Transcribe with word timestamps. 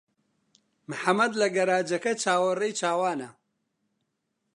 محەممەد 0.89 1.33
لە 1.41 1.47
گەراجەکە 1.55 2.13
چاوەڕێی 2.21 2.77
چاوانە. 2.79 3.29